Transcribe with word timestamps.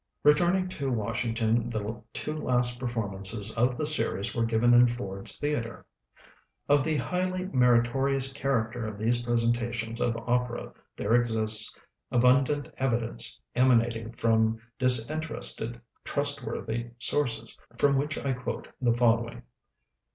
Returning 0.23 0.67
to 0.69 0.91
Washington, 0.91 1.69
the 1.69 2.01
two 2.11 2.35
last 2.35 2.79
performances 2.79 3.53
of 3.55 3.77
the 3.77 3.85
series 3.85 4.33
were 4.35 4.45
given 4.47 4.73
in 4.73 4.87
Ford's 4.87 5.37
Theatre. 5.39 5.85
Of 6.67 6.83
the 6.83 6.97
highly 6.97 7.45
meritorious 7.45 8.33
character 8.33 8.87
of 8.87 8.97
these 8.97 9.21
presentations 9.21 10.01
of 10.01 10.17
opera 10.25 10.73
there 10.97 11.13
exists 11.13 11.79
abundant 12.09 12.67
evidence, 12.77 13.39
emanating 13.53 14.11
from 14.13 14.59
disinterested, 14.79 15.79
trustworthy 16.03 16.87
sources, 16.97 17.55
from 17.77 17.95
which 17.95 18.17
I 18.17 18.33
quote 18.33 18.69
the 18.81 18.95
following. 18.95 19.43